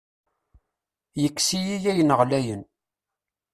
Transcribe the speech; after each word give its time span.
Yekkes-iyi 1.21 1.75
ayen 1.89 2.13
ɣlayen. 2.19 2.61